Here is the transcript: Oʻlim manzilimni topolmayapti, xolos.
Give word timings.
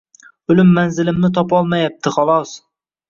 Oʻlim 0.53 0.71
manzilimni 0.77 1.31
topolmayapti, 1.39 2.15
xolos. 2.17 2.57